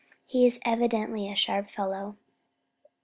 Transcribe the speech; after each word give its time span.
He 0.25 0.47
is 0.47 0.59
evidently 0.65 1.31
a 1.31 1.35
sharp 1.35 1.69
fellow." 1.69 2.17